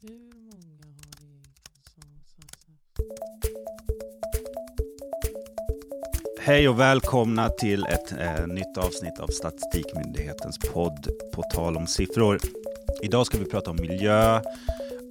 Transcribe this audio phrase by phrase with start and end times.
[0.00, 1.44] Hur många har egentligen
[1.94, 2.74] som satsar?
[6.40, 12.38] Hej och välkomna till ett eh, nytt avsnitt av Statistikmyndighetens podd På tal om siffror.
[13.02, 14.40] Idag ska vi prata om miljö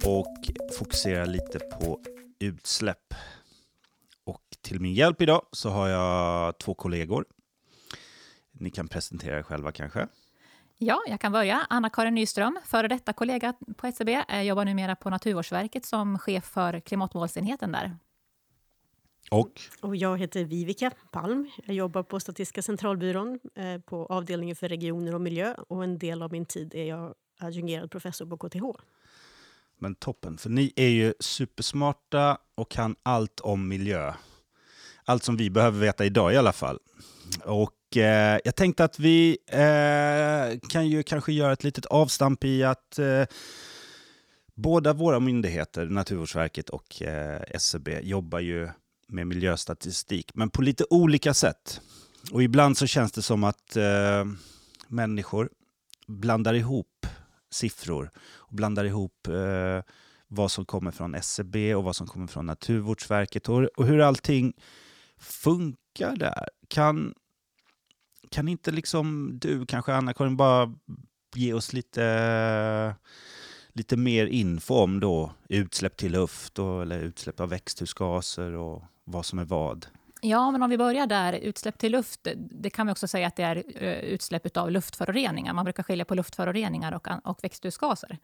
[0.04, 0.36] och
[0.78, 2.00] fokusera lite på
[2.38, 3.14] utsläpp.
[4.24, 7.24] Och till min hjälp idag så har jag två kollegor.
[8.52, 10.08] Ni kan presentera er själva kanske.
[10.80, 11.66] Ja, jag kan börja.
[11.70, 16.80] Anna-Karin Nyström, före detta kollega på SCB, eh, jobbar numera på Naturvårdsverket som chef för
[16.80, 17.96] klimatmålsenheten där.
[19.30, 21.50] Och Och jag heter Vivica Palm.
[21.64, 25.54] Jag jobbar på Statistiska centralbyrån eh, på avdelningen för regioner och miljö.
[25.68, 28.82] Och en del av min tid är jag adjungerad professor på KTH.
[29.78, 34.14] Men toppen, för ni är ju supersmarta och kan allt om miljö.
[35.04, 36.78] Allt som vi behöver veta idag i alla fall.
[37.44, 42.64] Och eh, jag tänkte att vi eh, kan ju kanske göra ett litet avstamp i
[42.64, 43.24] att eh,
[44.54, 48.68] båda våra myndigheter, Naturvårdsverket och eh, SCB, jobbar ju
[49.08, 51.80] med miljöstatistik, men på lite olika sätt.
[52.32, 54.24] Och ibland så känns det som att eh,
[54.88, 55.50] människor
[56.06, 57.06] blandar ihop
[57.50, 59.82] siffror och blandar ihop eh,
[60.28, 64.52] vad som kommer från SCB och vad som kommer från Naturvårdsverket och, och hur allting
[65.18, 66.48] funkar där.
[66.68, 67.14] Kan,
[68.30, 70.74] kan inte liksom du, kanske Anna-Karin, bara
[71.34, 72.94] ge oss lite,
[73.72, 79.26] lite mer info om då utsläpp till luft och, eller utsläpp av växthusgaser och vad
[79.26, 79.86] som är vad?
[80.20, 83.36] Ja, men om vi börjar där, utsläpp till luft, det kan vi också säga att
[83.36, 85.52] det är eh, utsläpp av luftföroreningar.
[85.52, 88.18] Man brukar skilja på luftföroreningar och, och växthusgaser.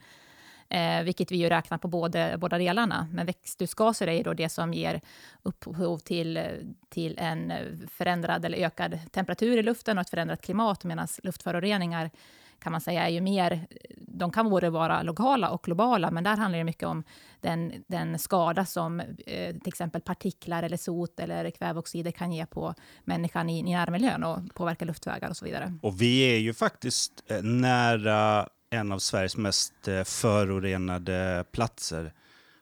[0.68, 3.08] Eh, vilket vi ju räknar på både, båda delarna.
[3.12, 5.00] Men växthusgaser är ju då det som ger
[5.42, 6.40] upphov till,
[6.88, 7.52] till en
[7.90, 10.84] förändrad eller ökad temperatur i luften och ett förändrat klimat.
[10.84, 12.10] Medan luftföroreningar
[12.58, 13.66] kan man säga är ju mer,
[13.98, 17.04] de kan både vara lokala och globala, men där handlar det mycket om
[17.40, 22.74] den, den skada som eh, till exempel partiklar eller sot eller kväveoxider kan ge på
[23.04, 25.78] människan i, i närmiljön och påverka luftvägar och så vidare.
[25.82, 32.12] Och vi är ju faktiskt eh, nära en av Sveriges mest eh, förorenade platser.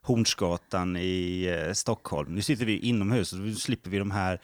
[0.02, 2.34] Hornsgatan i eh, Stockholm.
[2.34, 4.40] Nu sitter vi inomhus och då slipper vi de här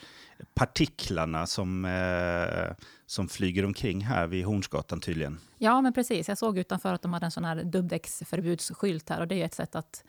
[0.54, 5.38] partiklarna som, eh, som flyger omkring här vid Hornsgatan tydligen.
[5.58, 6.28] Ja, men precis.
[6.28, 9.54] Jag såg utanför att de hade en sån här dubbdäcksförbudsskylt här och det är ett
[9.54, 10.04] sätt att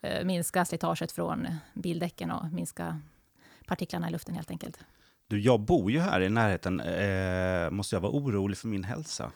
[0.00, 3.00] eh, minska slitaget från bildäcken och minska
[3.66, 4.78] partiklarna i luften helt enkelt.
[5.28, 6.80] Du, jag bor ju här i närheten.
[6.80, 9.32] Eh, måste jag vara orolig för min hälsa?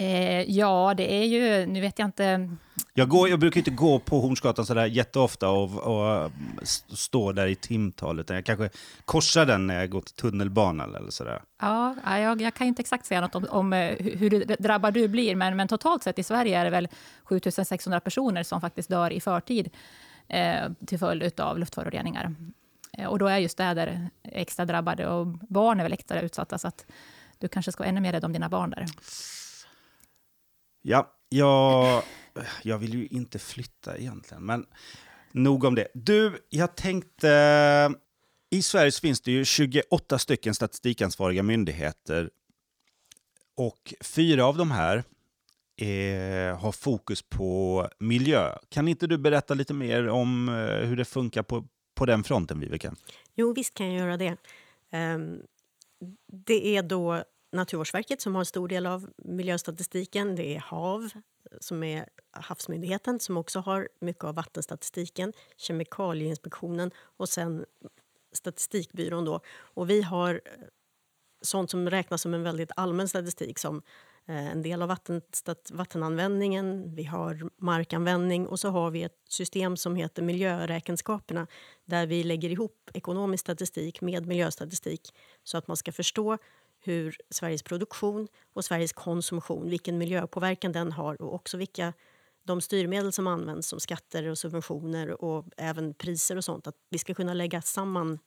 [0.00, 2.48] Eh, ja, det är ju, nu vet jag inte,
[2.94, 6.30] Jag, går, jag brukar inte gå på Hornsgatan sådär jätteofta och, och
[6.88, 8.70] stå där i timtal, utan jag kanske
[9.04, 11.42] korsar den när jag går till tunnelbanan eller sådär.
[11.60, 15.08] Ja, ja, jag, jag kan inte exakt säga något om, om eh, hur drabbad du
[15.08, 16.88] blir, men, men totalt sett i Sverige är det väl
[17.24, 19.70] 7600 personer som faktiskt dör i förtid
[20.28, 22.34] eh, till följd av luftföroreningar.
[22.98, 26.68] Eh, och då är ju städer extra drabbade och barn är väl extra utsatta, så
[26.68, 26.86] att
[27.38, 28.86] du kanske ska vara ännu mer rädd om dina barn där.
[30.82, 32.02] Ja, jag,
[32.62, 34.66] jag vill ju inte flytta egentligen, men
[35.32, 35.88] nog om det.
[35.94, 37.94] Du, jag tänkte...
[38.52, 42.30] I Sverige så finns det ju 28 stycken statistikansvariga myndigheter
[43.56, 45.04] och fyra av de här
[45.76, 48.58] är, har fokus på miljö.
[48.68, 51.64] Kan inte du berätta lite mer om eh, hur det funkar på,
[51.94, 52.94] på den fronten, Viveka?
[53.34, 54.36] Jo, visst kan jag göra det.
[54.92, 55.42] Um,
[56.26, 60.36] Det är då Naturvårdsverket som har en stor del av miljöstatistiken.
[60.36, 61.10] Det är HaV,
[61.60, 65.32] som är Havsmyndigheten som också har mycket av vattenstatistiken.
[65.56, 67.64] Kemikalieinspektionen och sen
[68.32, 69.24] Statistikbyrån.
[69.24, 69.40] Då.
[69.48, 70.40] Och vi har eh,
[71.42, 73.82] sånt som räknas som en väldigt allmän statistik som
[74.28, 79.76] eh, en del av vattenstat- vattenanvändningen, vi har markanvändning och så har vi ett system
[79.76, 81.46] som heter miljöräkenskaperna
[81.84, 86.38] där vi lägger ihop ekonomisk statistik med miljöstatistik så att man ska förstå
[86.80, 91.92] hur Sveriges produktion och Sveriges konsumtion, vilken miljöpåverkan den har och också vilka
[92.44, 96.66] de styrmedel som används som skatter och subventioner och även priser och sånt.
[96.66, 98.18] Att vi ska kunna lägga samman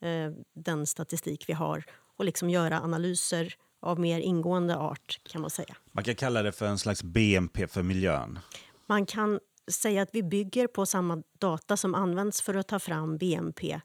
[0.00, 1.84] eh, den statistik vi har
[2.16, 5.76] och liksom göra analyser av mer ingående art kan man säga.
[5.92, 8.38] Man kan kalla det för en slags BNP för miljön.
[8.86, 9.40] Man kan
[9.70, 13.80] säga att vi bygger på samma data som används för att ta fram BNP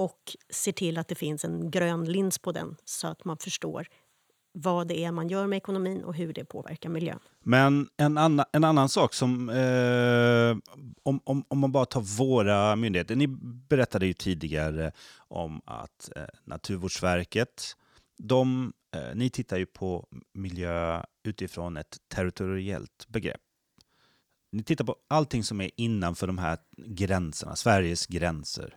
[0.00, 3.86] och ser till att det finns en grön lins på den så att man förstår
[4.52, 7.18] vad det är man gör med ekonomin och hur det påverkar miljön.
[7.44, 12.76] Men en, annan en annan sak som, eh, om, om, om man bara tar våra
[12.76, 13.16] myndigheter.
[13.16, 13.26] Ni
[13.68, 14.92] berättade ju tidigare
[15.28, 17.76] om att eh, Naturvårdsverket,
[18.18, 23.40] de, eh, ni tittar ju på miljö utifrån ett territoriellt begrepp.
[24.52, 28.76] ni tittar på allting som är innanför de här gränserna, Sveriges gränser.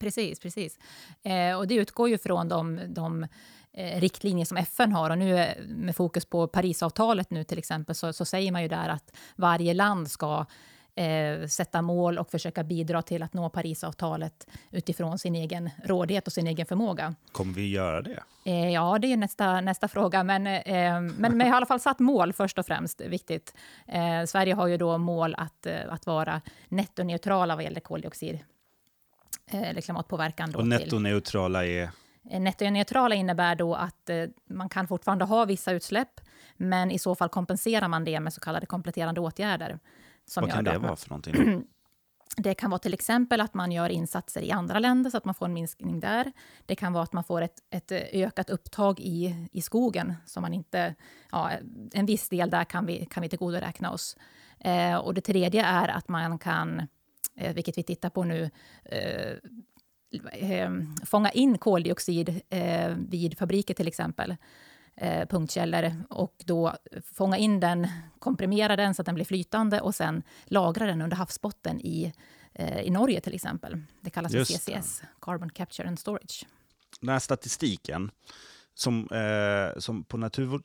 [0.00, 0.78] Precis, precis.
[1.22, 3.26] Eh, och det utgår ju från de, de
[3.72, 5.10] eh, riktlinjer som FN har.
[5.10, 8.68] Och nu eh, med fokus på Parisavtalet nu till exempel så, så säger man ju
[8.68, 10.46] där att varje land ska
[10.94, 16.32] eh, sätta mål och försöka bidra till att nå Parisavtalet utifrån sin egen rådighet och
[16.32, 17.14] sin egen förmåga.
[17.32, 18.22] Kommer vi göra det?
[18.44, 20.22] Eh, ja, det är nästa, nästa fråga.
[20.24, 23.00] Men, eh, men, jag har i alla fall satt mål först och främst.
[23.00, 23.54] Viktigt.
[23.86, 28.38] Eh, Sverige har ju då mål att, eh, att vara nettoneutrala vad gäller koldioxid
[29.58, 30.50] eller klimatpåverkan.
[30.50, 31.90] Då Och nettoneutrala är...
[32.30, 36.20] Eh, Nettoneutrala innebär då att eh, man kan fortfarande ha vissa utsläpp,
[36.56, 39.78] men i så fall kompenserar man det med så kallade kompletterande åtgärder.
[40.26, 41.64] Som Vad kan det vara för någonting?
[42.36, 45.34] Det kan vara till exempel att man gör insatser i andra länder så att man
[45.34, 46.32] får en minskning där.
[46.66, 50.14] Det kan vara att man får ett, ett eh, ökat upptag i, i skogen.
[50.26, 50.94] Så man inte,
[51.30, 51.50] ja,
[51.92, 54.16] en viss del där kan vi, kan vi tillgodoräkna oss.
[54.58, 56.86] Eh, och det tredje är att man kan, eh,
[57.54, 58.50] vilket vi tittar på nu,
[58.84, 59.32] eh,
[60.32, 60.70] eh,
[61.06, 64.36] fånga in koldioxid eh, vid fabriker till exempel
[64.96, 66.76] eh, punktkällor och då
[67.14, 67.88] fånga in den,
[68.18, 72.12] komprimera den så att den blir flytande och sen lagra den under havsbotten i,
[72.54, 73.82] eh, i Norge till exempel.
[74.00, 74.44] Det kallas för.
[74.44, 76.46] CCS, Carbon Capture and Storage.
[77.00, 78.10] Den här statistiken
[78.74, 80.62] som, eh, som på naturvård,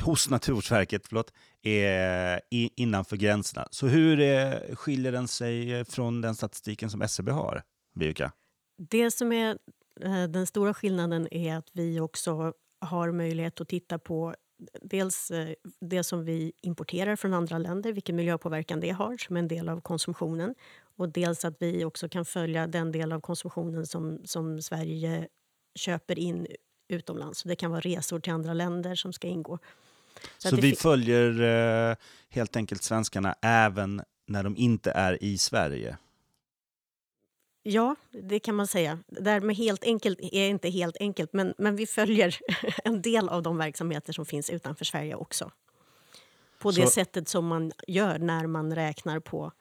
[0.00, 1.32] hos Naturvårdsverket förlåt,
[1.66, 3.68] är i, innanför gränserna.
[3.70, 7.62] Så hur eh, skiljer den sig eh, från den statistiken som SCB har,
[7.94, 8.32] Vivica?
[8.90, 9.58] Det som är
[10.00, 14.34] eh, den stora skillnaden är att vi också har möjlighet att titta på
[14.82, 19.48] dels eh, det som vi importerar från andra länder, vilken miljöpåverkan det har som en
[19.48, 20.54] del av konsumtionen.
[20.96, 25.28] Och dels att vi också kan följa den del av konsumtionen som, som Sverige
[25.74, 26.46] köper in
[26.88, 27.38] utomlands.
[27.40, 29.58] Så det kan vara resor till andra länder som ska ingå.
[30.38, 31.40] Så, det vi följer
[31.90, 31.96] eh,
[32.28, 35.96] helt enkelt svenskarna även när de inte är i Sverige?
[37.62, 38.98] Ja, det kan man säga.
[39.06, 42.36] Det där med helt enkelt är inte helt enkelt men, men vi följer
[42.84, 45.50] en del av de verksamheter som finns utanför Sverige också.
[46.58, 49.52] På det Så- sättet som man gör när man räknar på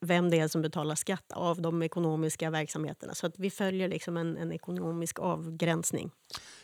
[0.00, 3.14] vem det är som betalar skatt av de ekonomiska verksamheterna.
[3.14, 6.10] Så att vi följer liksom en, en ekonomisk avgränsning.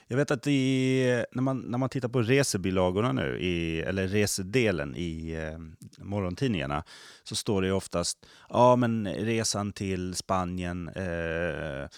[0.06, 4.94] Jag vet att i, när, man, när man tittar på resebilagorna nu, i, eller resedelen
[4.96, 6.84] i eh, morgontidningarna,
[7.22, 11.88] så står det oftast ja men resan till Spanien, eh,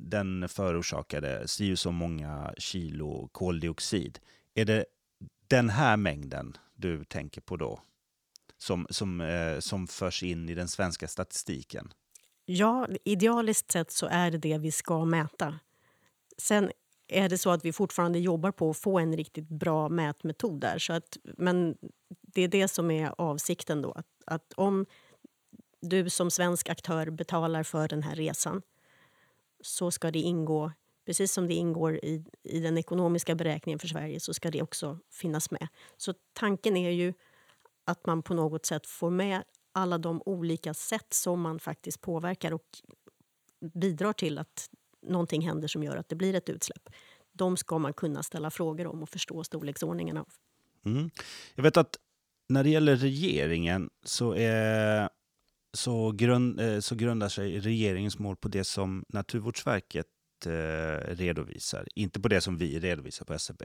[0.00, 4.18] den förorsakade si och så många kilo koldioxid.
[4.54, 4.84] Är det
[5.48, 7.80] den här mängden du tänker på då?
[8.58, 11.92] Som, som, eh, som förs in i den svenska statistiken?
[12.44, 15.58] Ja, idealiskt sett så är det det vi ska mäta.
[16.38, 16.70] Sen
[17.08, 20.78] är det så att vi fortfarande jobbar på att få en riktigt bra mätmetod där.
[20.78, 21.76] Så att, men
[22.08, 23.92] det är det som är avsikten då.
[23.92, 24.86] Att, att om
[25.80, 28.62] du som svensk aktör betalar för den här resan
[29.60, 30.72] så ska det ingå,
[31.06, 34.98] precis som det ingår i, i den ekonomiska beräkningen för Sverige, så ska det också
[35.10, 35.68] finnas med.
[35.96, 37.14] Så tanken är ju
[37.88, 39.42] att man på något sätt får med
[39.72, 42.66] alla de olika sätt som man faktiskt påverkar och
[43.74, 44.70] bidrar till att
[45.02, 46.88] någonting händer som gör att det blir ett utsläpp.
[47.32, 50.28] De ska man kunna ställa frågor om och förstå storleksordningen av.
[50.84, 51.10] Mm.
[51.54, 51.96] Jag vet att
[52.48, 55.08] när det gäller regeringen så, är,
[55.72, 60.06] så, grund, eh, så grundar sig regeringens mål på det som Naturvårdsverket
[60.46, 63.64] eh, redovisar, inte på det som vi redovisar på SCB.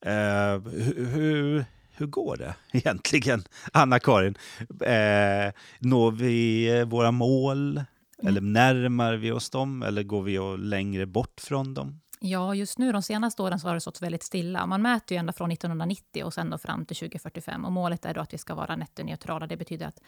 [0.00, 0.60] Eh,
[0.94, 1.64] hur,
[1.96, 4.34] hur, går det egentligen, Anna-Karin?
[4.80, 7.84] Eh, når vi eh, våra mål?
[8.22, 9.82] Eller närmar vi oss dem?
[9.82, 12.00] Eller går vi längre bort från dem?
[12.20, 14.66] Ja, just nu de senaste åren så har det stått väldigt stilla.
[14.66, 17.64] Man mäter ju ända från 1990 och sen då fram till 2045.
[17.64, 19.46] Och målet är då att vi ska vara nettoneutrala.
[19.46, 20.00] Det betyder att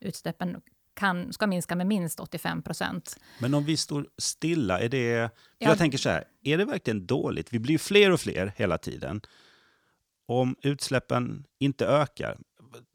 [0.00, 0.60] utsläppen
[0.94, 3.18] kan, ska minska med minst 85 procent.
[3.38, 5.12] Men om vi står stilla, är det...
[5.12, 5.28] Ja.
[5.58, 7.52] Jag tänker så här, är det verkligen dåligt?
[7.52, 9.20] Vi blir ju fler och fler hela tiden.
[10.26, 12.38] Om utsläppen inte ökar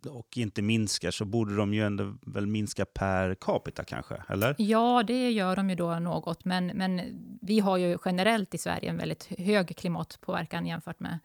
[0.09, 4.55] och inte minskar så borde de ju ändå väl minska per capita kanske, eller?
[4.57, 6.45] Ja, det gör de ju då något.
[6.45, 7.01] Men, men
[7.41, 11.19] vi har ju generellt i Sverige en väldigt hög klimatpåverkan jämfört med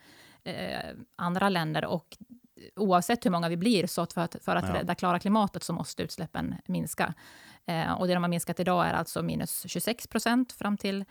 [0.44, 1.84] eh, andra länder.
[1.84, 2.16] Och
[2.76, 4.75] oavsett hur många vi blir, så för att, för att Ja.
[4.75, 7.14] rädda klara klimatet så måste utsläppen minska.
[7.66, 11.04] Eh, och det de har minskat idag är alltså minus 26 procent fram till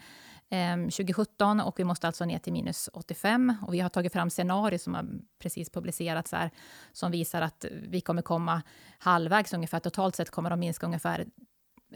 [0.49, 3.53] 2017 och vi måste alltså ner till minus 85.
[3.67, 5.05] Och vi har tagit fram scenarier som har
[5.39, 6.51] precis publicerats här
[6.91, 8.61] som visar att vi kommer komma
[8.99, 9.79] halvvägs ungefär.
[9.79, 11.25] Totalt sett kommer de minska ungefär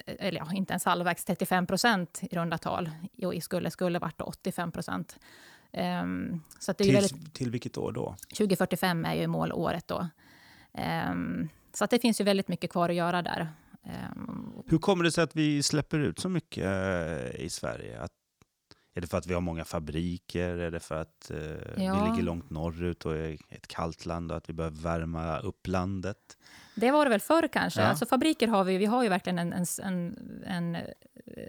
[0.06, 2.90] eller ja, inte ens halvvägs, 35 procent i runda tal.
[3.14, 5.20] Jo, i skulle, skulle varit 85 procent.
[5.72, 8.16] Ehm, så det är Till, väldigt, till vilket år då?
[8.38, 10.08] 2045 är ju målåret då.
[10.74, 13.50] Ehm, så det finns ju väldigt mycket kvar att göra där.
[13.84, 18.02] Ehm, Hur kommer det sig att vi släpper ut så mycket eh, i Sverige?
[18.02, 18.12] Att,
[19.00, 20.58] är det för att vi har många fabriker?
[20.58, 21.94] Är det för att eh, Ja.
[21.94, 25.68] vi ligger långt norrut och är ett kallt land och att vi behöver värma upp
[25.68, 26.38] landet?
[26.76, 27.82] Det var det väl förr kanske.
[27.82, 27.88] Ja.
[27.88, 30.82] Alltså fabriker har vi, vi har ju verkligen en, en, en, en eh,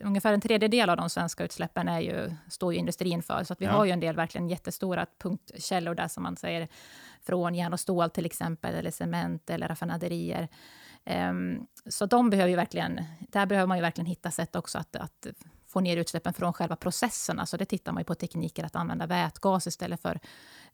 [0.02, 3.44] ungefär en tredjedel av de svenska utsläppen är ju, står ju industrin för.
[3.44, 3.72] Så att vi Ja.
[3.72, 6.68] har ju en del verkligen jättestora punktkällor där som man säger
[7.22, 10.48] från järn och stål till exempel, eller cement eller raffinaderier.
[11.04, 14.96] Ehm, så de behöver ju verkligen, där behöver man ju verkligen hitta sätt också att,
[14.96, 15.26] att
[15.70, 17.46] få ner utsläppen från själva processerna.
[17.46, 20.20] Så det tittar man ju på tekniker att använda vätgas istället för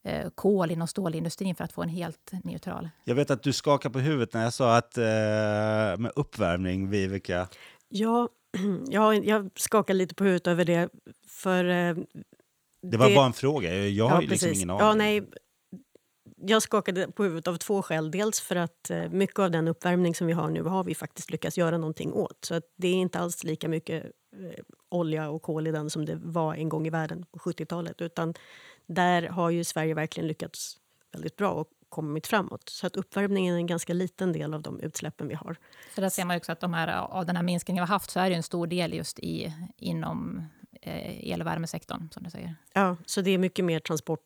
[0.03, 2.91] eh, kol inom stålindustrin för att få en helt neutral.
[3.05, 5.05] Jag vet att du skakar på huvudet när jag sa att eh,
[5.99, 7.49] med uppvärmning, Vivica.
[7.89, 8.29] Ja,
[8.89, 10.89] ja, jag skakar lite på huvudet över det.
[11.29, 11.97] För, eh,
[12.83, 13.89] Det var bara en fråga.
[13.89, 14.63] Jag har ju liksom precis.
[14.63, 14.87] ingen aning.
[14.87, 15.25] Ja, nej,
[16.51, 18.11] jag skakade på huvudet av två skäl.
[18.11, 21.31] Dels för att eh, mycket av den uppvärmning som vi har nu har vi faktiskt
[21.31, 22.45] lyckats göra någonting åt.
[22.45, 26.05] Så att det är inte alls lika mycket eh, olja och kol i den som
[26.05, 28.01] det var en gång i världen på 70-talet.
[28.01, 28.35] Utan
[28.87, 30.77] där har ju Sverige verkligen lyckats
[31.13, 32.69] väldigt bra och kommit framåt.
[32.69, 35.57] Så att uppvärmningen är en ganska liten del av de utsläppen vi har.
[35.95, 38.11] Så där ser man också att de här, av den här minskningen vi har haft
[38.11, 40.49] så är det en stor del just i, inom
[40.83, 42.55] eh, el och värmesektorn, som du säger.
[42.73, 44.21] Ja, så det är mycket mer transport,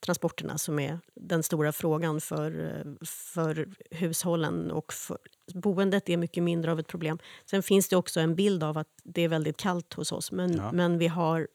[0.00, 4.70] transporterna som är den stora frågan för, för hushållen.
[4.70, 5.18] Och för,
[5.54, 7.18] boendet är mycket mindre av ett problem.
[7.46, 10.56] Sen finns det också en bild av att det är väldigt kallt hos oss men,
[10.56, 10.72] Ja.
[10.72, 11.48] men vi har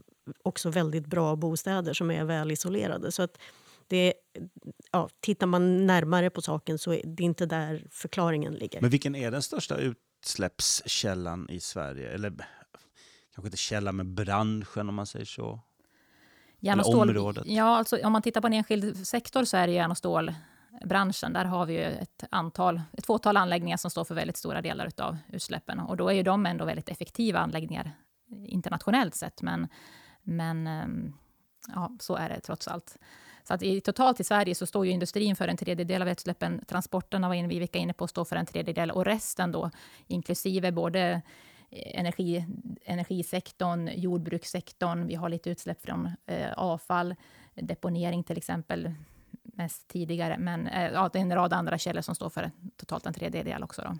[0.44, 3.12] också väldigt bra bostäder som är välisolerade.
[3.12, 3.38] Så att
[3.88, 4.14] det,
[4.92, 8.82] ja, tittar man närmare på saken så är det inte där förklaringen ligger.
[8.82, 12.10] Men vilken är den största utsläppskällan i Sverige?
[12.10, 12.34] Eller
[13.36, 15.60] kanske inte källa, men branschen om man säger så.
[16.66, 17.44] Järn och stål, området.
[17.48, 21.34] ja, alltså, om man tittar på en enskild sektor så är det järn och stålbranschen.
[21.34, 24.90] Där har vi ju ett, antal, ett fåtal anläggningar som står för väldigt stora delar
[24.98, 25.80] av utsläppen.
[25.80, 27.92] Och då är ju de ändå väldigt effektiva anläggningar
[28.48, 29.42] internationellt sett.
[29.42, 29.68] Men,
[30.24, 31.14] men ehm,
[31.76, 32.98] ja, så är det trots allt.
[33.44, 36.66] Så att i, totalt i Sverige så står ju industrin för en tredjedel av utsläppen.
[36.68, 39.72] Transporterna var vi var inne på står för en tredjedel och resten då
[40.08, 41.22] inklusive både
[41.76, 42.46] energi,
[42.86, 45.08] energisektorn, jordbrukssektorn.
[45.08, 47.16] Vi har lite utsläpp från eh, avfall,
[47.56, 48.94] deponering till exempel
[49.44, 50.38] mest tidigare.
[50.38, 53.64] Men eh, ja, det är en rad andra källor som står för totalt en tredjedel
[53.64, 53.82] också.
[53.82, 53.98] Då.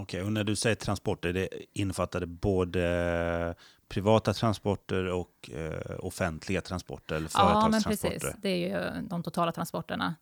[0.00, 3.54] Okej, och när du säger transporter, det innefattar både
[3.88, 8.34] privata transporter och eh, offentliga transporter eller Ja, men precis.
[8.42, 10.14] Det är ju de totala transporterna.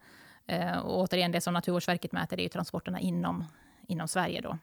[0.47, 3.45] Eh, och återigen, det som Naturvårdsverket mäter är ju transporterna inom,
[3.89, 4.41] inom Sverige.
[4.41, 4.59] Då.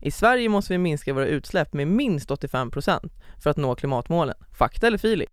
[0.00, 4.34] I Sverige måste vi minska våra utsläpp med minst 85 procent för att nå klimatmålen.
[4.58, 5.28] Fakta eller feeling?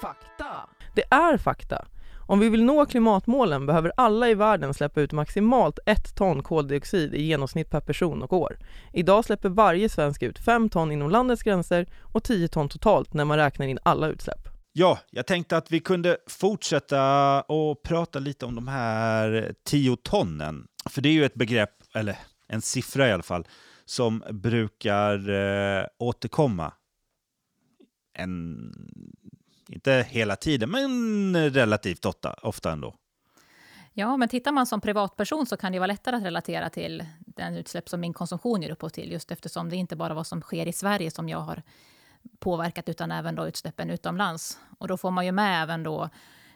[0.00, 0.68] Fakta.
[0.94, 1.86] Det är fakta.
[2.26, 7.14] Om vi vill nå klimatmålen behöver alla i världen släppa ut maximalt ett ton koldioxid
[7.14, 8.58] i genomsnitt per person och år.
[8.92, 13.24] Idag släpper varje svensk ut 5 ton inom landets gränser och 10 ton totalt när
[13.24, 14.51] man räknar in alla utsläpp.
[14.74, 20.66] Ja, jag tänkte att vi kunde fortsätta och prata lite om de här 10 tonnen.
[20.90, 23.46] För det är ju ett begrepp, eller en siffra i alla fall,
[23.84, 26.72] som brukar eh, återkomma.
[28.14, 28.72] En,
[29.68, 32.94] inte hela tiden, men relativt ofta, ofta ändå.
[33.92, 37.56] Ja, men tittar man som privatperson så kan det vara lättare att relatera till den
[37.56, 40.40] utsläpp som min konsumtion ger upphov till, just eftersom det inte bara är vad som
[40.40, 41.62] sker i Sverige som jag har
[42.38, 44.58] påverkat, utan även då utsläppen utomlands.
[44.78, 46.08] Och då får man ju med även då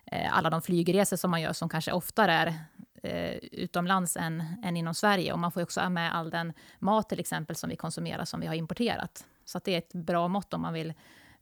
[0.07, 2.55] eh, alla de flygresor som man gör, som kanske oftare är
[3.03, 5.33] eh, utomlands än, än inom Sverige.
[5.33, 8.41] Och man får också också med all den mat till exempel som vi konsumerar, som
[8.41, 9.25] vi har importerat.
[9.45, 10.89] Så att det är ett bra mått om man vill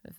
[0.03, 0.11] eh,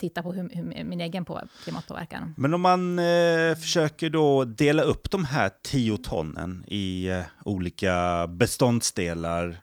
[0.00, 2.34] titta på hur, hur min egen på, klimatpåverkan.
[2.36, 8.26] Men om man eh, försöker då dela upp de här 10 tonnen i eh, olika
[8.26, 9.60] beståndsdelar,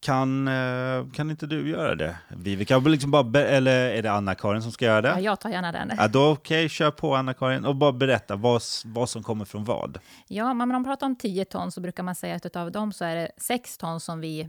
[0.00, 2.16] kan, eh, kan inte du göra det?
[2.28, 5.08] Vivica, liksom bara eller är det Anna-Karin som ska göra det?
[5.08, 5.92] Ja, jag tar gärna den.
[5.96, 9.98] Ja, då okej, kör på Anna-Karin och bara berätta vad, vad som kommer från vad.
[10.28, 12.92] Ja, men om man pratar om 10 ton så brukar man säga att av dem
[12.92, 14.48] så är det 6 ton som vi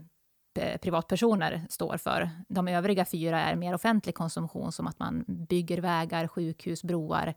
[0.60, 2.30] eh, privatpersoner står för.
[2.50, 7.34] De övriga fyra är mer offentlig konsumtion som att man bygger vägar, sjukhus, broar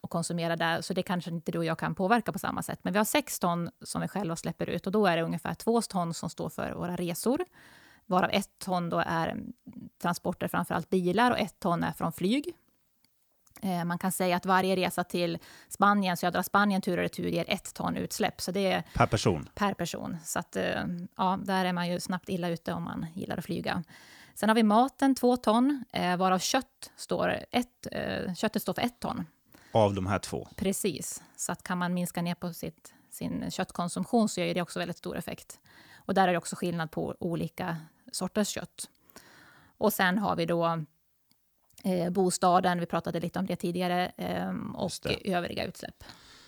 [0.00, 0.80] och konsumerar där.
[0.80, 2.78] Så det kanske inte du och jag kan påverka på samma sätt.
[2.82, 5.54] Men vi har 6 ton som vi själva släpper ut och då är det ungefär
[5.54, 7.44] 2 ton som står för våra resor.
[8.06, 9.36] Varav ett ton då är
[10.02, 12.52] transporter, framförallt bilar, och ett ton är från flyg.
[13.62, 17.44] Eh, Man kan säga att varje resa till Spanien, södra Spanien tur och retur ger
[17.48, 18.40] ett ton utsläpp.
[18.40, 19.48] Så det är Per person.
[19.54, 20.16] per person.
[20.24, 20.82] Så att, eh,
[21.16, 23.82] ja, där är man ju snabbt illa ute om man gillar att flyga.
[24.34, 28.82] Sen har vi maten, två ton, eh, varav kött står ett, eh, köttet står för
[28.82, 29.26] ett ton.
[29.72, 30.48] Av de här två.
[30.56, 31.22] Precis.
[31.36, 34.98] Så att kan man minska ner på sitt, sin köttkonsumtion så ger det också väldigt
[34.98, 35.60] stor effekt.
[35.96, 37.76] Och där är det också skillnad på olika
[38.12, 38.88] sorters kött.
[39.78, 40.84] Och sen har vi då
[41.84, 45.32] eh, bostaden, vi pratade lite om det tidigare, eh, och det.
[45.32, 46.04] övriga utsläpp.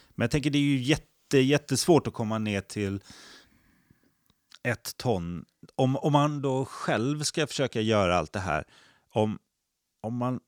[0.09, 3.01] Men jag tänker det är ju jätte, jättesvårt att komma ner till
[4.65, 5.45] ett ton.
[5.75, 8.65] Om, om man då själv ska försöka göra allt det här,
[9.11, 9.39] om,
[10.01, 10.41] om, man,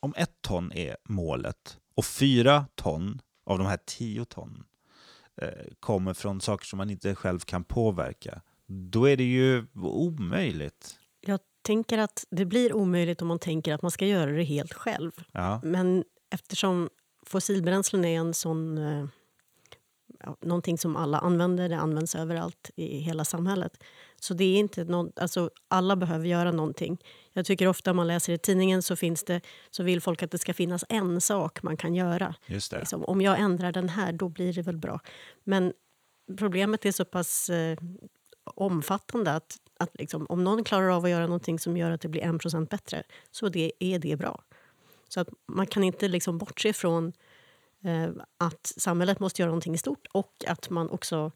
[0.00, 4.64] om ett ton är målet och fyra ton av de här tio ton
[5.36, 5.48] eh,
[5.80, 10.98] kommer från saker som man inte själv kan påverka, då är det ju omöjligt.
[11.20, 14.72] Jag tänker att det blir omöjligt om man tänker att man ska göra det helt
[14.72, 15.12] själv.
[15.32, 16.90] Ja, Men eftersom
[17.26, 18.78] fossilbränslen är en sån...
[18.78, 19.06] Eh,
[20.40, 23.84] någonting som alla använder, det används överallt i hela samhället.
[24.20, 26.98] Så det är inte någon, alltså alla behöver göra någonting.
[27.32, 30.38] Jag tycker ofta man läser i tidningen så, finns det, så vill folk att det
[30.38, 32.34] ska finnas en sak man kan göra.
[32.46, 32.78] just det.
[32.78, 35.00] Liksom, om jag ändrar den här, då blir det väl bra.
[35.44, 35.72] Men
[36.38, 37.78] problemet är så pass eh,
[38.44, 42.08] omfattande att, att liksom, om någon klarar av att göra någonting som gör att det
[42.08, 44.42] blir 1% bättre så det, är det bra.
[45.08, 47.12] Så att man kan inte liksom bortse från
[47.84, 51.32] Eh, att samhället måste göra någonting i stort och att man också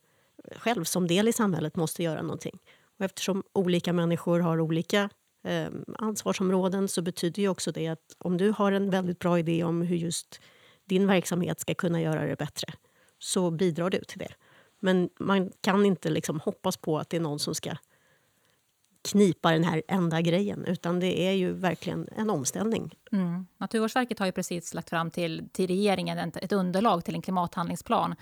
[0.57, 2.59] själv som del i samhället måste göra någonting.
[2.99, 5.11] Och eftersom olika människor har olika
[5.45, 9.65] eh, ansvarsområden så betyder ju också det att om du har en väldigt bra idé
[9.65, 10.41] om hur just
[10.85, 12.73] din verksamhet ska kunna göra det bättre
[13.19, 14.33] så bidrar du till det.
[14.81, 17.71] Men man kan inte liksom hoppas på att det är någon som ska
[19.07, 22.95] knipa den här enda grejen utan det är ju verkligen en omställning.
[23.13, 23.47] Mm.
[23.59, 28.15] Naturvårdsverket har ju precis lagt fram till, till regeringen ett, underlag till en klimathandlingsplan.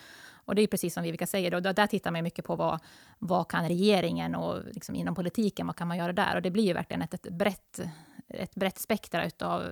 [0.46, 2.80] Och det är precis som Vivica säger, då, där tittar man mycket på vad,
[3.18, 6.36] vad kan regeringen och liksom inom politiken, vad kan man göra där?
[6.36, 7.80] Och det blir ju verkligen ett, ett brett
[8.28, 9.62] ett brett spektra av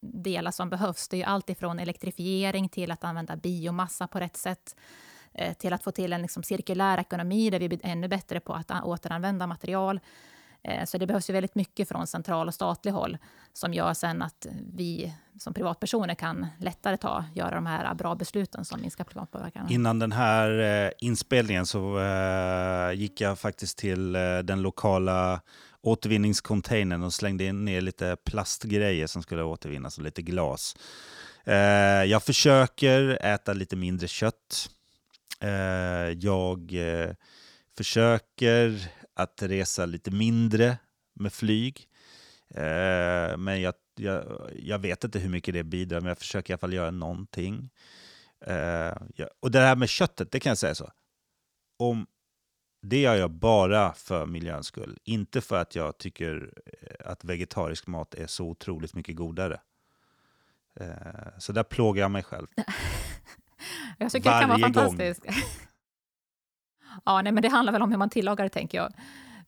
[0.00, 1.08] delar som behövs.
[1.08, 4.76] Det är ju allt ifrån elektrifiering till att använda biomassa på rätt sätt
[5.34, 8.52] eh, till att få till en liksom cirkulär ekonomi där vi blir ännu bättre på
[8.52, 10.00] att återanvända material.
[10.62, 13.18] Eh, så det behövs ju väldigt mycket från central och statlig håll
[13.52, 18.64] som gör sen att vi som privatpersoner kan lättare ta, göra de här bra besluten
[18.64, 19.70] som minskar klimatpåverkan.
[19.70, 25.40] Innan den här eh, inspelningen så eh, gick jag faktiskt till eh, den lokala
[25.82, 30.76] återvinningscontainern och slängde in ner lite plastgrejer som skulle återvinnas och lite glas.
[31.44, 31.54] Eh,
[32.04, 34.70] jag försöker äta lite mindre kött.
[35.40, 35.50] Eh,
[36.18, 36.72] jag
[37.76, 38.90] försöker
[39.22, 40.78] att resa lite mindre
[41.14, 41.88] med flyg.
[42.54, 46.54] Eh, men jag, jag, jag vet inte hur mycket det bidrar, men jag försöker i
[46.54, 47.70] alla fall göra någonting.
[48.46, 49.28] Eh, ja.
[49.40, 50.90] Och det här med köttet, det kan jag säga så.
[51.78, 52.06] Om
[52.82, 54.98] det gör jag bara för miljöns skull.
[55.04, 59.60] Inte för att jag tycker eh, att vegetarisk mat är så otroligt mycket godare.
[60.80, 62.46] Eh, så där plågar jag mig själv.
[63.98, 65.14] Jag tycker det kan vara varje gång.
[67.04, 68.92] ja, nej, men det handlar väl om hur man tillagar det, tänker jag.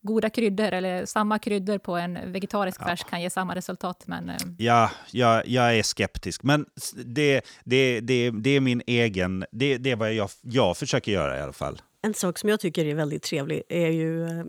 [0.04, 2.86] Goda kryddor, eller samma kryddor på en vegetarisk Ja.
[2.86, 4.04] färs kan ge samma resultat.
[4.06, 6.42] Men, eh, Ja, jag, jag är skeptisk.
[6.42, 6.66] Men
[7.04, 9.44] det, det, det, det är min egen...
[9.52, 11.82] Det, det är vad jag, jag försöker göra i alla fall.
[12.02, 14.24] En sak som jag tycker är väldigt trevlig är ju...
[14.24, 14.44] eh,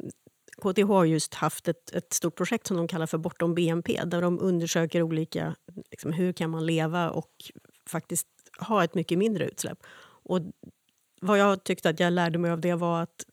[0.62, 4.22] KTH har just haft ett, ett stort projekt som de kallar för Bortom BNP där
[4.22, 5.56] de undersöker olika...
[5.92, 7.32] Liksom, hur kan man leva och
[7.90, 8.28] faktiskt
[8.60, 9.78] ha ett mycket mindre utsläpp.
[10.26, 10.40] Och
[11.24, 13.26] vad jag tyckte att jag lärde mig av det var att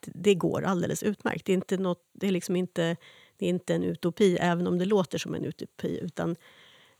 [0.00, 1.44] det går alldeles utmärkt.
[1.44, 2.96] Det är inte, något, det är liksom inte,
[3.36, 5.98] det är inte en utopi, även om det låter som en utopi.
[6.02, 6.36] Utan,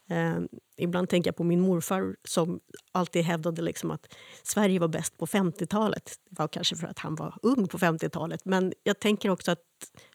[0.08, 0.38] eh,
[0.76, 2.60] ibland tänker jag på min morfar som
[2.92, 6.20] alltid hävdade liksom att Sverige var bäst på 50-talet.
[6.28, 8.44] Det var kanske för att han var ung på 50-talet.
[8.44, 9.64] Men jag tänker också att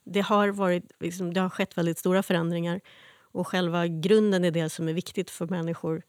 [0.03, 2.81] det har, varit, liksom, det har skett väldigt stora förändringar.
[3.15, 6.03] Och själva grunden är det som är viktigt för människor.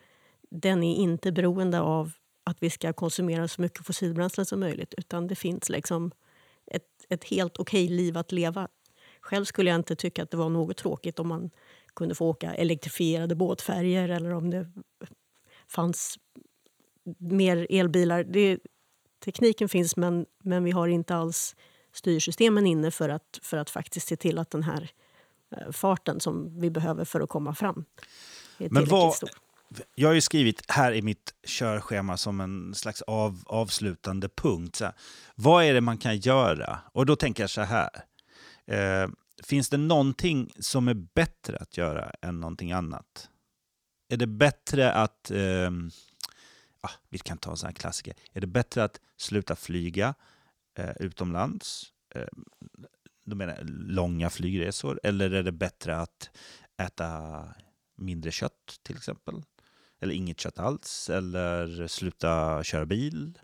[0.51, 2.13] Den är inte beroende av
[2.45, 4.95] att vi ska konsumera så mycket fossilbränslen som möjligt.
[4.99, 6.11] Utan det finns liksom
[6.67, 8.69] ett, ett helt okej liv att leva.
[9.21, 11.51] Själv skulle jag inte tycka att det var något tråkigt om man
[11.95, 14.71] kunde få åka elektrifierade båtfärger eller om det
[15.69, 16.19] fanns
[17.19, 18.25] mer elbilar.
[18.25, 18.59] Det,
[19.25, 21.57] tekniken finns, men, men vi har inte alls
[21.93, 24.91] styrsystemen inne för att, för att faktiskt se till att den här
[25.57, 27.83] eh, farten som vi behöver för att komma fram är
[28.59, 29.31] Men tillräckligt vad- stor.
[29.95, 34.77] Jag har ju skrivit här i mitt körschema som en slags av, avslutande punkt.
[34.77, 34.95] Så här,
[35.35, 36.79] vad är det man kan göra?
[36.93, 37.91] Och då tänker jag så här.
[38.67, 39.09] Eh,
[39.43, 43.29] finns det någonting som är bättre att göra än någonting annat?
[44.09, 45.31] Är det bättre att...
[45.31, 45.71] Eh,
[46.81, 48.15] ah, vi kan ta en sån här klassiker.
[48.33, 50.15] Är det bättre att sluta flyga
[50.79, 51.93] eh, utomlands?
[52.15, 52.27] Eh,
[53.25, 55.01] då menar jag långa flygresor?
[55.03, 56.31] Eller är det bättre att
[56.77, 57.45] äta
[57.97, 59.43] mindre kött till exempel?
[60.05, 61.11] Eller inget kött alls?
[61.11, 63.39] Eller sluta köra bil?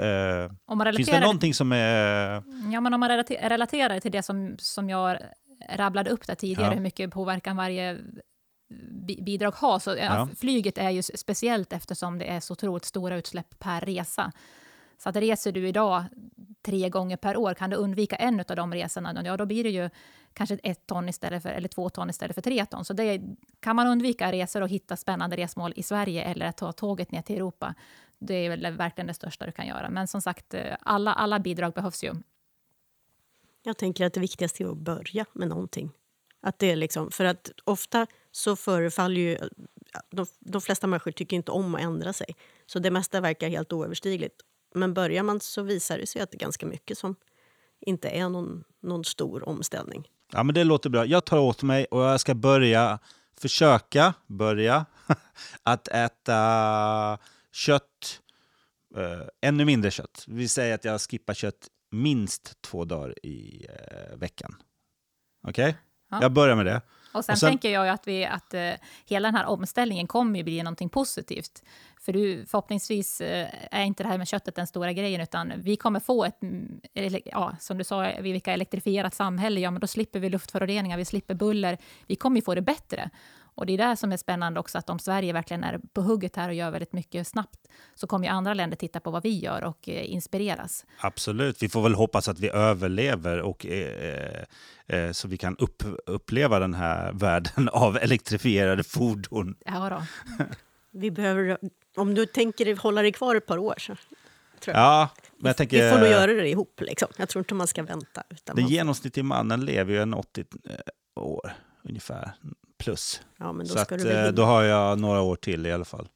[0.00, 2.42] Eh, Om man finns det relaterar, någonting som är...
[2.72, 5.18] ja, men om man relate- relaterar till det som, som jag
[5.68, 6.74] rabblade upp där tidigare, Ja.
[6.74, 7.98] hur mycket påverkan varje
[9.06, 13.16] bi- bidrag har, så ja, flyget är ju speciellt eftersom det är så otroligt stora
[13.16, 14.32] utsläpp per resa.
[14.98, 16.04] Så att reser du idag
[16.62, 19.70] tre gånger per år, kan du undvika en av de resorna, ja, då blir det
[19.70, 19.90] ju
[20.32, 22.84] kanske ett ton istället för, eller två ton istället för tre ton.
[22.84, 23.20] Så det
[23.60, 27.22] kan man undvika resor och hitta spännande resmål i Sverige eller att ta tåget ner
[27.22, 27.74] till Europa,
[28.18, 29.90] det är väl verkligen det största du kan göra.
[29.90, 32.14] Men som sagt, eh, alla, alla bidrag behövs ju.
[33.62, 35.90] Jag tänker att det viktigaste är att börja med någonting.
[36.40, 39.38] Att det är liksom, för att ofta så förefaller ju...
[40.10, 42.36] De, de flesta människor tycker inte om att ändra sig.
[42.66, 44.42] Så det mesta verkar helt oöverstigligt.
[44.74, 47.16] Men börjar man så visar det sig att det är ganska mycket som
[47.80, 50.08] inte är någon, någon stor omställning.
[50.32, 51.06] Ja, men det låter bra.
[51.06, 52.98] Jag tar åt mig och jag ska börja
[53.40, 54.86] försöka börja
[55.62, 57.18] att äta
[57.52, 58.20] kött,
[58.96, 60.24] eh, ännu mindre kött.
[60.26, 64.54] Vi säger att jag skippar kött minst två dagar i eh, veckan.
[65.48, 65.76] Okej?
[66.08, 66.18] Ja.
[66.22, 66.80] Jag börjar med det.
[67.12, 68.70] Och sen, Och sen- tänker jag att, vi, att eh,
[69.06, 71.62] hela den här omställningen kommer ju bli någonting positivt.
[72.00, 75.76] För du, förhoppningsvis eh, är inte det här med köttet den stora grejen, utan vi
[75.76, 76.80] kommer få ett, mm,
[77.24, 81.04] ja, som du sa, vi vilka elektrifierat samhälle, ja men då slipper vi luftföroreningar, vi
[81.04, 83.10] slipper buller, vi kommer ju få det bättre.
[83.58, 86.36] Och det är det som är spännande också, att om Sverige verkligen är på hugget
[86.36, 89.38] här och gör väldigt mycket snabbt, så kommer ju andra länder titta på vad vi
[89.38, 90.84] gör och eh, inspireras.
[91.00, 91.62] Absolut.
[91.62, 94.44] Vi får väl hoppas att vi överlever och eh,
[94.86, 99.56] eh, så vi kan upp, uppleva den här världen av elektrifierade fordon.
[99.64, 100.02] Ja, då.
[100.90, 101.58] Vi behöver,
[101.96, 103.96] om du tänker hålla dig kvar ett par år så
[104.60, 104.84] tror jag.
[104.84, 105.84] Ja, men jag tänker...
[105.84, 106.80] vi får nog göra det ihop.
[106.80, 107.08] Liksom.
[107.16, 108.22] Jag tror inte man ska vänta.
[108.30, 110.76] Utan Den man, genomsnittliga mannen lever ju en 80 eh,
[111.22, 111.52] år
[111.88, 112.32] ungefär,
[112.78, 113.20] plus.
[113.36, 115.72] ja, men då Så ska att, du eh, då har jag några år till i
[115.72, 116.08] alla fall.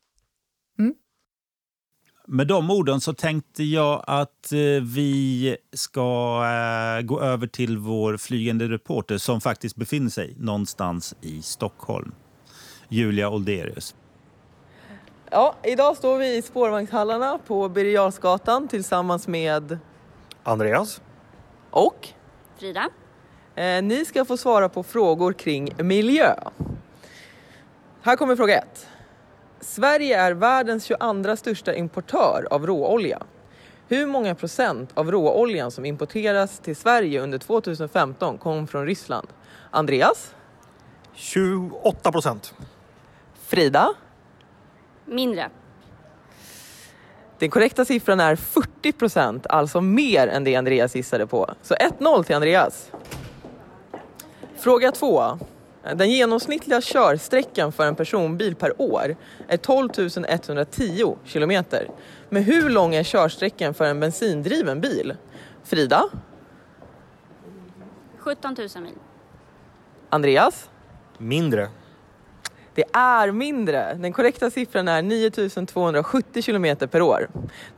[0.78, 0.94] Mm.
[2.26, 6.00] Med de orden så tänkte jag att eh, vi ska
[6.44, 12.14] eh, gå över till vår flygande reporter som faktiskt befinner sig någonstans i Stockholm.
[12.88, 13.94] Julia Olderius.
[15.30, 19.78] Ja, idag står vi i spårvagnshallarna på Birger tillsammans med
[20.42, 21.00] Andreas?
[21.70, 22.08] och
[22.58, 22.88] Frida?
[23.54, 26.34] Eh, ni ska få svara på frågor kring miljö.
[28.02, 28.86] Här kommer fråga ett.
[29.60, 33.22] Sverige är världens 22 största importör av råolja.
[33.88, 39.28] Hur många procent av råoljan som importeras till Sverige under 2015 kom från Ryssland?
[39.70, 40.34] Andreas?
[41.14, 42.54] 28 procent.
[43.46, 43.94] Frida?
[45.04, 45.50] Mindre.
[47.38, 51.54] Den korrekta siffran är 40 procent, alltså mer än det Andreas gissade på.
[51.62, 52.90] Så 1-0 till Andreas.
[54.62, 55.38] Fråga 2.
[55.94, 59.16] Den genomsnittliga körsträckan för en personbil per år
[59.48, 59.90] är 12
[60.28, 61.88] 110 kilometer.
[62.28, 65.16] Men hur lång är körsträckan för en bensindriven bil?
[65.64, 66.04] Frida?
[68.18, 68.92] 17 000 mil.
[70.08, 70.70] Andreas?
[71.18, 71.68] Mindre.
[72.74, 73.94] Det är mindre.
[73.94, 77.28] Den korrekta siffran är 9270 kilometer per år.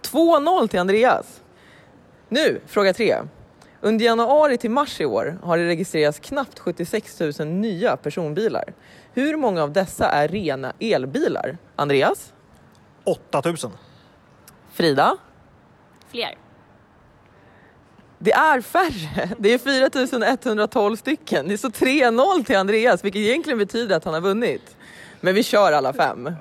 [0.03, 1.42] 2-0 till Andreas.
[2.29, 3.16] Nu, fråga tre.
[3.85, 8.64] Under januari till mars i år har det registrerats knappt 76 000 nya personbilar.
[9.12, 11.59] Hur många av dessa är rena elbilar?
[11.77, 12.33] Andreas?
[13.05, 13.57] 8 000.
[14.73, 15.16] Frida?
[16.11, 16.35] Fler.
[18.18, 19.29] Det är färre.
[19.38, 21.49] Det är 4 112 stycken.
[21.49, 24.77] Det är så 3-0 till Andreas, vilket egentligen betyder att han har vunnit.
[25.20, 26.33] Men vi kör alla fem.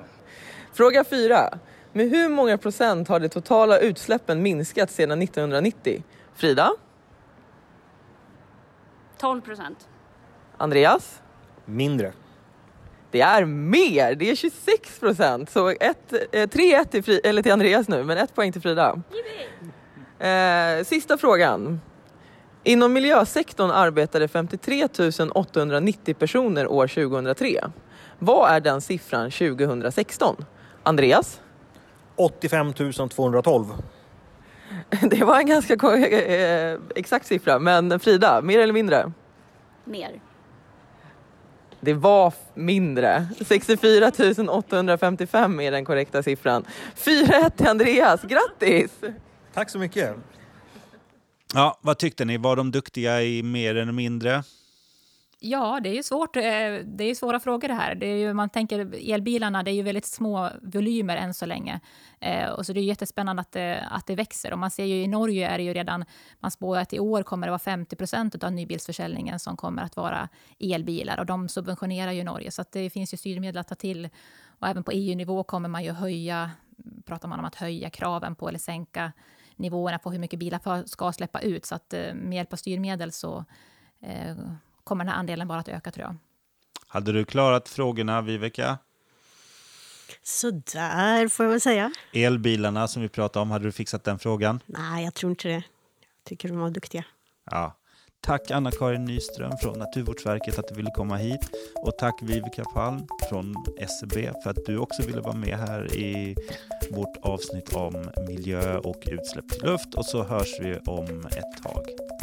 [0.72, 1.58] Fråga fyra.
[1.92, 6.02] Med hur många procent har de totala utsläppen minskat sedan 1990?
[6.34, 6.70] Frida?
[9.24, 9.88] 12 procent.
[10.56, 11.22] Andreas?
[11.64, 12.12] Mindre.
[13.10, 15.50] Det är mer, det är 26 procent.
[15.50, 19.02] Så ett, eh, 3-1 till, Fri- eller till Andreas nu, men ett poäng till Frida.
[20.18, 21.80] Eh, sista frågan.
[22.62, 24.88] Inom miljösektorn arbetade 53
[25.34, 27.64] 890 personer år 2003.
[28.18, 30.36] Vad är den siffran 2016?
[30.82, 31.40] Andreas?
[32.16, 32.72] 85
[33.08, 33.64] 212.
[35.10, 39.12] Det var en ganska ko- eh, exakt siffra, men Frida, mer eller mindre?
[39.84, 40.20] Mer.
[41.80, 43.26] Det var mindre.
[43.46, 44.10] 64
[44.48, 46.64] 855 är den korrekta siffran.
[46.96, 48.90] 4-1 till Andreas, grattis!
[49.54, 50.14] Tack så mycket.
[51.54, 52.36] Ja, vad tyckte ni?
[52.36, 54.42] Var de duktiga i mer eller mindre?
[55.46, 56.36] Ja, det är ju svårt.
[56.36, 56.42] Eh,
[56.84, 57.94] det är ju svåra frågor det här.
[57.94, 61.80] Det är ju, man tänker elbilarna, det är ju väldigt små volymer än så länge.
[62.20, 64.52] Eh, och så det är jättespännande att det, att det växer.
[64.52, 66.04] Och man ser ju i Norge är det ju redan,
[66.40, 69.96] man spår att i år kommer det vara 50 procent av nybilsförsäljningen som kommer att
[69.96, 70.28] vara
[70.60, 71.18] elbilar.
[71.18, 74.08] Och de subventionerar ju Norge, så att det finns ju styrmedel att ta till.
[74.46, 76.50] Och även på EU-nivå kommer man ju höja,
[77.04, 79.12] pratar man om att höja kraven på eller sänka
[79.56, 81.66] nivåerna på hur mycket bilar ska släppa ut.
[81.66, 83.44] Så att eh, med hjälp av styrmedel så
[84.00, 84.36] eh,
[84.84, 86.16] kommer den här andelen bara att öka tror jag.
[86.86, 88.78] Hade du klarat frågorna, Viveka?
[90.22, 91.92] Så där får jag väl säga.
[92.12, 94.60] Elbilarna som vi pratade om, hade du fixat den frågan?
[94.66, 95.54] Nej, jag tror inte det.
[95.54, 97.04] Jag tycker de var duktiga.
[97.50, 97.76] Ja.
[98.20, 101.50] Tack Anna-Karin Nyström från Naturvårdsverket att du ville komma hit.
[101.74, 106.36] Och tack Vivica Palm från SCB för att du också ville vara med här i
[106.90, 109.94] vårt avsnitt om miljö och utsläpp till luft.
[109.94, 112.13] Och så hörs vi om ett tag.